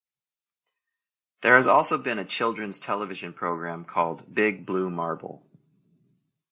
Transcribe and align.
There 1.41 1.57
has 1.57 1.67
also 1.67 1.99
been 1.99 2.17
a 2.17 2.25
children's 2.25 2.79
television 2.79 3.33
program 3.33 3.85
called 3.85 4.33
"Big 4.33 4.65
Blue 4.65 4.89
Marble". 4.89 5.45